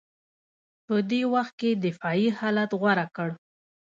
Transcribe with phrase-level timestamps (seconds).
[0.85, 3.29] په دې وخت کې دفاعي حالت غوره کړ